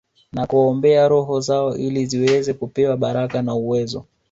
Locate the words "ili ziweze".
1.77-2.53